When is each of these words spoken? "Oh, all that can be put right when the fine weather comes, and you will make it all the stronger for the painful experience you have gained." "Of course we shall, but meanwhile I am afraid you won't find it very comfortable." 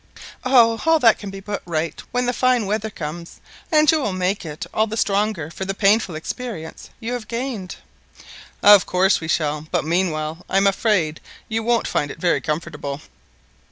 "Oh, 0.43 0.81
all 0.87 0.97
that 0.97 1.19
can 1.19 1.29
be 1.29 1.41
put 1.41 1.61
right 1.63 2.01
when 2.11 2.25
the 2.25 2.33
fine 2.33 2.65
weather 2.65 2.89
comes, 2.89 3.39
and 3.71 3.91
you 3.91 4.01
will 4.01 4.13
make 4.13 4.43
it 4.43 4.65
all 4.73 4.87
the 4.87 4.97
stronger 4.97 5.51
for 5.51 5.63
the 5.63 5.75
painful 5.75 6.15
experience 6.15 6.89
you 6.99 7.13
have 7.13 7.27
gained." 7.27 7.75
"Of 8.63 8.87
course 8.87 9.21
we 9.21 9.27
shall, 9.27 9.67
but 9.69 9.85
meanwhile 9.85 10.39
I 10.49 10.57
am 10.57 10.65
afraid 10.65 11.21
you 11.47 11.61
won't 11.61 11.87
find 11.87 12.09
it 12.09 12.17
very 12.17 12.41
comfortable." 12.41 13.01